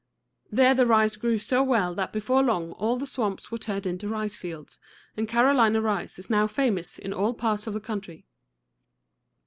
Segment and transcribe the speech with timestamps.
[0.51, 4.07] There the rice grew so well that before long all the swamps were turned into
[4.07, 4.79] rice fields,
[5.15, 8.25] and Carolina rice is now famous in all parts of the country.